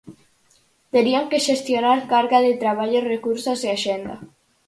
[0.93, 4.15] Terían que xestionar carga de traballo, recursos e axenda.